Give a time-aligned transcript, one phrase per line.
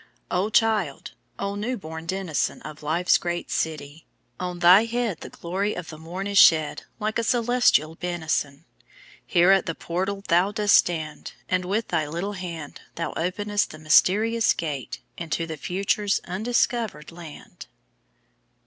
[0.31, 1.11] O child!
[1.37, 4.07] O new born denizen Of life's great city!
[4.39, 8.65] on thy head The glory of the morn is shed, Like a celestial benison!
[9.27, 13.77] Here at the portal thou dost stand, And with thy little hand Thou openest the
[13.77, 17.67] mysterious gate Into the future's undiscovered land.